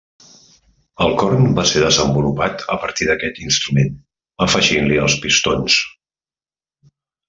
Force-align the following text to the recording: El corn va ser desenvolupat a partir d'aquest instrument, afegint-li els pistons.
El 1.07 1.11
corn 1.23 1.43
va 1.59 1.65
ser 1.73 1.83
desenvolupat 1.83 2.65
a 2.77 2.79
partir 2.87 3.11
d'aquest 3.11 3.39
instrument, 3.45 3.95
afegint-li 4.49 5.01
els 5.07 5.23
pistons. 5.29 5.81